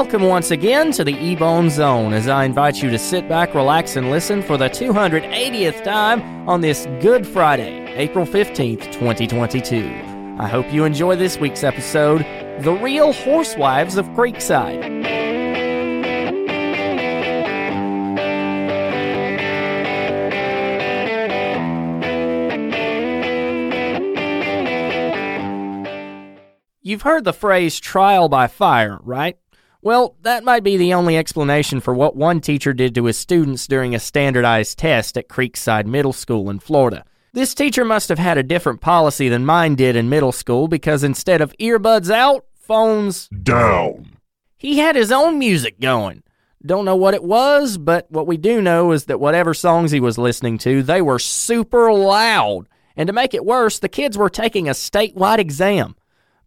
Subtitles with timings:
[0.00, 3.96] Welcome once again to the Ebone Zone as I invite you to sit back, relax,
[3.96, 10.36] and listen for the 280th time on this Good Friday, April 15th, 2022.
[10.38, 12.20] I hope you enjoy this week's episode,
[12.60, 14.84] The Real Horsewives of Creekside.
[26.82, 29.36] You've heard the phrase trial by fire, right?
[29.80, 33.66] Well, that might be the only explanation for what one teacher did to his students
[33.68, 37.04] during a standardized test at Creekside Middle School in Florida.
[37.32, 41.04] This teacher must have had a different policy than mine did in middle school because
[41.04, 44.16] instead of earbuds out, phones down.
[44.56, 46.24] He had his own music going.
[46.66, 50.00] Don't know what it was, but what we do know is that whatever songs he
[50.00, 52.68] was listening to, they were super loud.
[52.96, 55.94] And to make it worse, the kids were taking a statewide exam.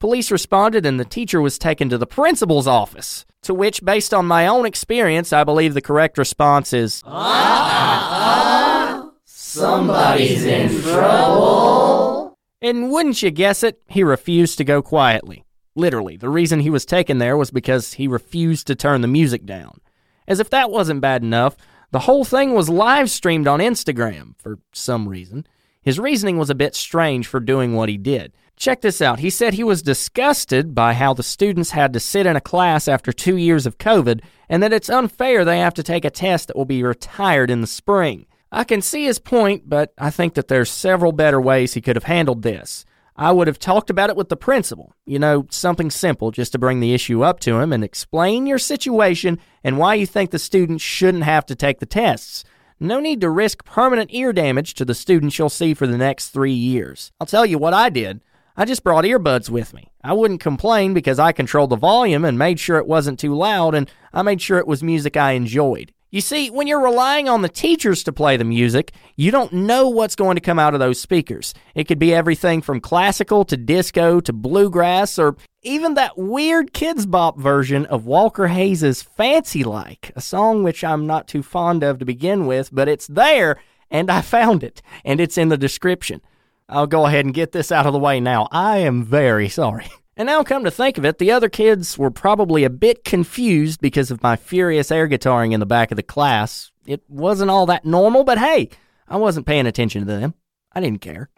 [0.01, 3.23] Police responded and the teacher was taken to the principal's office.
[3.43, 10.43] To which, based on my own experience, I believe the correct response is uh, Somebody's
[10.43, 12.35] in trouble.
[12.63, 15.45] And wouldn't you guess it, he refused to go quietly.
[15.75, 19.45] Literally, the reason he was taken there was because he refused to turn the music
[19.45, 19.81] down.
[20.27, 21.55] As if that wasn't bad enough,
[21.91, 25.45] the whole thing was live streamed on Instagram for some reason.
[25.83, 28.33] His reasoning was a bit strange for doing what he did.
[28.61, 29.17] Check this out.
[29.17, 32.87] He said he was disgusted by how the students had to sit in a class
[32.87, 36.47] after two years of COVID and that it's unfair they have to take a test
[36.47, 38.27] that will be retired in the spring.
[38.51, 41.95] I can see his point, but I think that there's several better ways he could
[41.95, 42.85] have handled this.
[43.15, 44.93] I would have talked about it with the principal.
[45.07, 48.59] You know, something simple just to bring the issue up to him and explain your
[48.59, 52.43] situation and why you think the students shouldn't have to take the tests.
[52.79, 56.29] No need to risk permanent ear damage to the students you'll see for the next
[56.29, 57.11] three years.
[57.19, 58.21] I'll tell you what I did.
[58.61, 59.87] I just brought earbuds with me.
[60.03, 63.73] I wouldn't complain because I controlled the volume and made sure it wasn't too loud,
[63.73, 65.91] and I made sure it was music I enjoyed.
[66.11, 69.89] You see, when you're relying on the teachers to play the music, you don't know
[69.89, 71.55] what's going to come out of those speakers.
[71.73, 77.09] It could be everything from classical to disco to bluegrass or even that weird Kidz
[77.09, 81.97] Bop version of Walker Hayes' Fancy Like, a song which I'm not too fond of
[81.97, 86.21] to begin with, but it's there and I found it and it's in the description.
[86.69, 88.47] I'll go ahead and get this out of the way now.
[88.51, 89.87] I am very sorry.
[90.17, 93.79] And now, come to think of it, the other kids were probably a bit confused
[93.79, 96.69] because of my furious air guitaring in the back of the class.
[96.85, 98.69] It wasn't all that normal, but hey,
[99.07, 100.35] I wasn't paying attention to them.
[100.73, 101.29] I didn't care.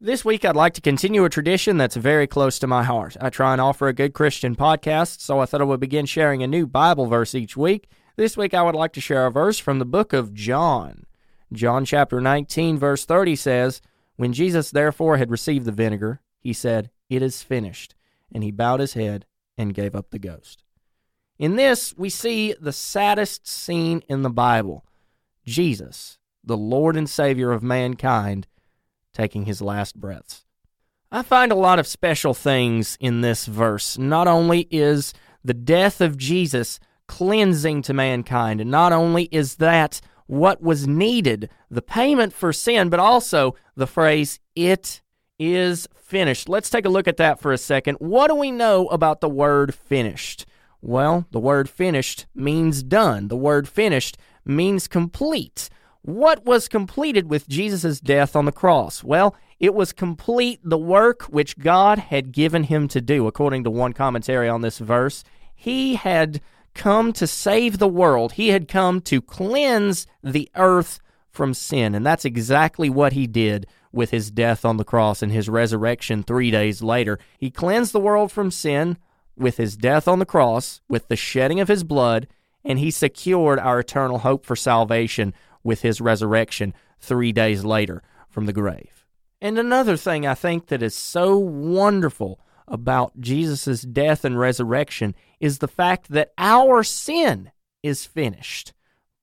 [0.00, 3.16] This week, I'd like to continue a tradition that's very close to my heart.
[3.20, 6.42] I try and offer a good Christian podcast, so I thought I would begin sharing
[6.42, 7.88] a new Bible verse each week.
[8.16, 11.06] This week, I would like to share a verse from the book of John.
[11.52, 13.80] John chapter 19, verse 30 says,
[14.16, 17.94] When Jesus therefore had received the vinegar, he said, It is finished.
[18.32, 19.26] And he bowed his head
[19.58, 20.62] and gave up the ghost.
[21.38, 24.84] In this, we see the saddest scene in the Bible
[25.44, 28.46] Jesus, the Lord and Savior of mankind,
[29.12, 30.44] taking his last breaths.
[31.10, 33.98] I find a lot of special things in this verse.
[33.98, 35.12] Not only is
[35.44, 41.50] the death of Jesus cleansing to mankind, and not only is that what was needed,
[41.70, 45.02] the payment for sin, but also the phrase, it
[45.38, 46.48] is finished.
[46.48, 47.96] Let's take a look at that for a second.
[47.96, 50.46] What do we know about the word finished?
[50.80, 53.28] Well, the word finished means done.
[53.28, 55.68] The word finished means complete.
[56.02, 59.04] What was completed with Jesus' death on the cross?
[59.04, 63.70] Well, it was complete the work which God had given him to do, according to
[63.70, 65.22] one commentary on this verse.
[65.54, 66.40] He had
[66.74, 68.32] come to save the world.
[68.32, 71.00] He had come to cleanse the earth
[71.30, 71.94] from sin.
[71.94, 76.22] And that's exactly what he did with his death on the cross and his resurrection
[76.22, 77.18] three days later.
[77.38, 78.98] He cleansed the world from sin
[79.36, 82.28] with his death on the cross, with the shedding of his blood,
[82.64, 85.34] and he secured our eternal hope for salvation
[85.64, 89.06] with his resurrection three days later from the grave.
[89.40, 92.40] And another thing I think that is so wonderful
[92.72, 97.52] about Jesus' death and resurrection is the fact that our sin
[97.82, 98.72] is finished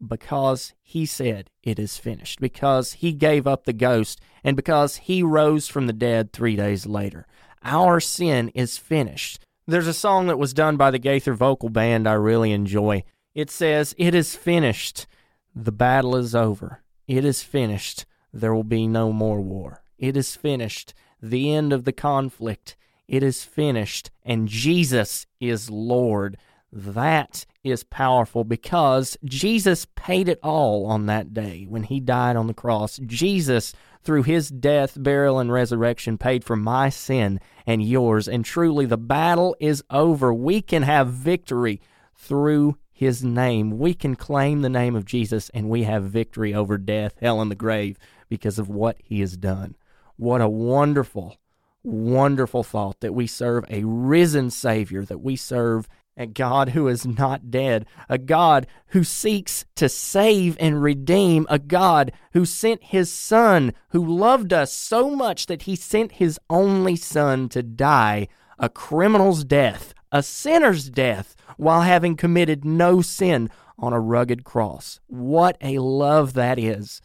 [0.05, 5.21] because he said it is finished, because he gave up the ghost, and because he
[5.21, 7.25] rose from the dead three days later.
[7.63, 9.41] Our sin is finished.
[9.67, 13.03] There's a song that was done by the Gaither Vocal Band I really enjoy.
[13.35, 15.05] It says, It is finished.
[15.53, 16.81] The battle is over.
[17.07, 18.05] It is finished.
[18.31, 19.83] There will be no more war.
[19.97, 20.93] It is finished.
[21.21, 22.77] The end of the conflict.
[23.09, 26.37] It is finished, and Jesus is Lord.
[26.71, 32.45] That is powerful because Jesus paid it all on that day when he died on
[32.45, 32.99] the cross.
[33.03, 33.73] Jesus,
[34.03, 38.27] through his death, burial, and resurrection, paid for my sin and yours.
[38.27, 40.31] And truly, the battle is over.
[40.31, 41.81] We can have victory
[42.15, 43.79] through his name.
[43.79, 47.49] We can claim the name of Jesus and we have victory over death, hell, and
[47.49, 47.97] the grave
[48.27, 49.75] because of what he has done.
[50.15, 51.37] What a wonderful,
[51.83, 55.87] wonderful thought that we serve a risen Savior, that we serve
[56.17, 61.57] a God who is not dead, a God who seeks to save and redeem, a
[61.57, 66.95] God who sent his Son, who loved us so much that he sent his only
[66.97, 68.27] Son to die
[68.59, 74.99] a criminal's death, a sinner's death, while having committed no sin on a rugged cross.
[75.07, 77.01] What a love that is!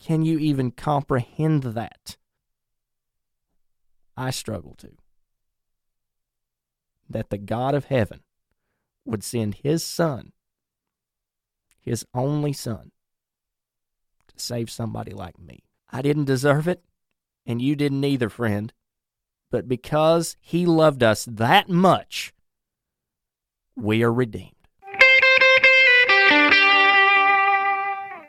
[0.00, 2.16] Can you even comprehend that?
[4.16, 4.90] I struggle to
[7.08, 8.20] that the God of heaven
[9.04, 10.32] would send his son,
[11.80, 12.90] his only son,
[14.28, 15.64] to save somebody like me.
[15.90, 16.82] I didn't deserve it,
[17.44, 18.72] and you didn't either, friend.
[19.50, 22.32] But because he loved us that much,
[23.76, 24.51] we are redeemed.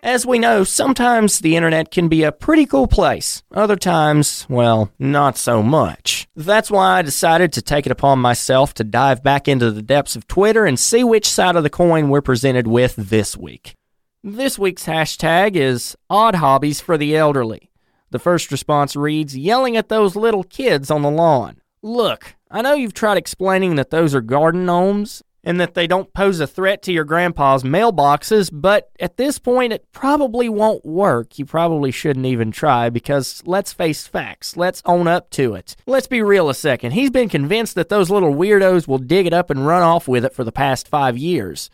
[0.04, 3.42] As we know, sometimes the internet can be a pretty cool place.
[3.54, 6.28] Other times, well, not so much.
[6.36, 10.18] That's why I decided to take it upon myself to dive back into the depths
[10.18, 13.78] of Twitter and see which side of the coin we're presented with this week.
[14.22, 17.72] This week's hashtag is Odd Hobbies for the Elderly.
[18.10, 21.62] The first response reads, yelling at those little kids on the lawn.
[21.82, 26.14] Look, I know you've tried explaining that those are garden gnomes, and that they don't
[26.14, 31.38] pose a threat to your grandpa's mailboxes, but at this point it probably won't work.
[31.38, 34.56] You probably shouldn't even try because let's face facts.
[34.56, 35.76] Let's own up to it.
[35.86, 36.92] Let's be real a second.
[36.92, 40.24] He's been convinced that those little weirdos will dig it up and run off with
[40.24, 41.70] it for the past five years.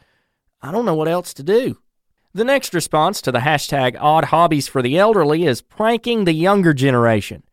[0.61, 1.77] I don't know what else to do.
[2.33, 6.73] The next response to the hashtag odd hobbies for the elderly is pranking the younger
[6.73, 7.43] generation.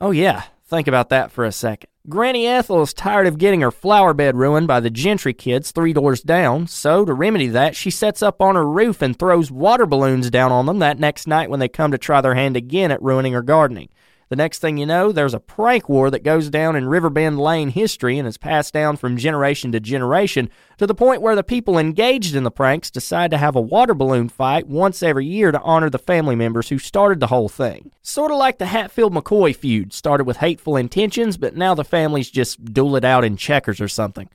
[0.00, 1.88] Oh, yeah, think about that for a second.
[2.08, 5.92] Granny Ethel is tired of getting her flower bed ruined by the gentry kids three
[5.92, 9.84] doors down, so to remedy that, she sets up on her roof and throws water
[9.84, 12.90] balloons down on them that next night when they come to try their hand again
[12.90, 13.90] at ruining her gardening.
[14.32, 17.68] The next thing you know, there's a prank war that goes down in Riverbend Lane
[17.68, 20.48] history and is passed down from generation to generation
[20.78, 23.92] to the point where the people engaged in the pranks decide to have a water
[23.92, 27.90] balloon fight once every year to honor the family members who started the whole thing.
[28.00, 32.30] Sort of like the Hatfield McCoy feud, started with hateful intentions, but now the families
[32.30, 34.30] just duel it out in checkers or something.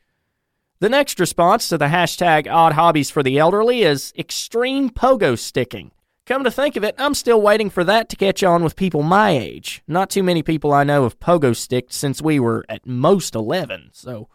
[0.79, 5.89] The next response to the hashtag odd hobbies for the elderly is extreme pogo sticking.
[6.27, 9.01] Come to think of it, I'm still waiting for that to catch on with people
[9.01, 9.81] my age.
[9.87, 13.91] Not too many people I know have pogo sticked since we were at most 11,
[13.93, 14.27] so.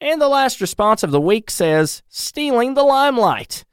[0.00, 3.64] And the last response of the week says, stealing the limelight.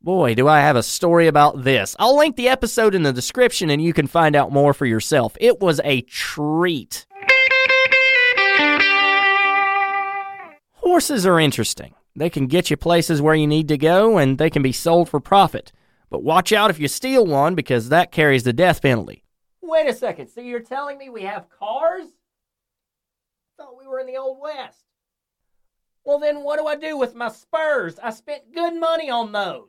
[0.00, 1.96] Boy, do I have a story about this.
[1.98, 5.36] I'll link the episode in the description and you can find out more for yourself.
[5.40, 7.04] It was a treat.
[10.74, 11.96] Horses are interesting.
[12.14, 15.08] They can get you places where you need to go and they can be sold
[15.08, 15.72] for profit.
[16.10, 19.24] But watch out if you steal one because that carries the death penalty.
[19.60, 20.28] Wait a second.
[20.28, 22.08] So you're telling me we have cars?
[23.56, 24.84] Thought we were in the Old West.
[26.04, 27.98] Well, then what do I do with my spurs?
[28.02, 29.68] I spent good money on those.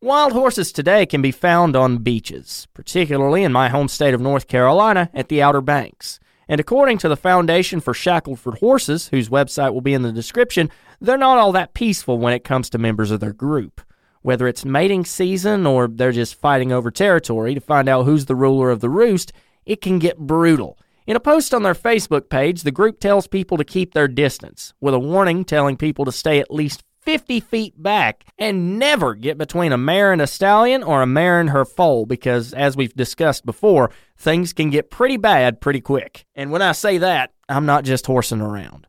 [0.00, 4.46] Wild horses today can be found on beaches, particularly in my home state of North
[4.46, 6.20] Carolina at the Outer Banks.
[6.48, 10.70] And according to the Foundation for Shackleford Horses, whose website will be in the description,
[11.00, 13.80] they're not all that peaceful when it comes to members of their group
[14.22, 18.34] whether it's mating season or they're just fighting over territory to find out who's the
[18.34, 19.32] ruler of the roost,
[19.64, 20.78] it can get brutal.
[21.06, 24.74] In a post on their Facebook page, the group tells people to keep their distance,
[24.80, 29.38] with a warning telling people to stay at least 50 feet back and never get
[29.38, 32.94] between a mare and a stallion or a mare and her foal because, as we've
[32.94, 36.26] discussed before, things can get pretty bad pretty quick.
[36.34, 38.86] And when I say that, I'm not just horsing around.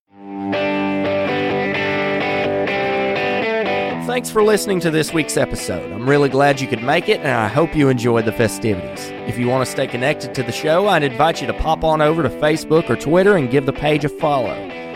[4.08, 5.92] Thanks for listening to this week's episode.
[5.92, 9.12] I'm really glad you could make it, and I hope you enjoyed the festivities.
[9.28, 12.02] If you want to stay connected to the show, I'd invite you to pop on
[12.02, 14.56] over to Facebook or Twitter and give the page a follow.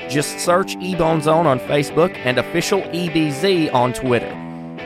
[0.10, 4.32] Just search Ebone Zone on Facebook and official EBZ on Twitter.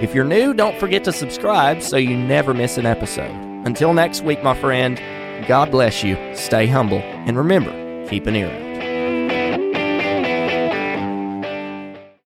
[0.01, 3.31] If you're new, don't forget to subscribe so you never miss an episode.
[3.65, 4.97] Until next week, my friend,
[5.47, 8.68] God bless you, stay humble, and remember, keep an ear out.